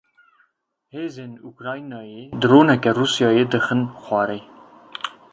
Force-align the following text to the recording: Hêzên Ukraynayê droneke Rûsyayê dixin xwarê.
Hêzên 0.93 1.33
Ukraynayê 1.49 2.23
droneke 2.41 2.91
Rûsyayê 2.97 3.43
dixin 3.51 3.81
xwarê. 4.03 4.39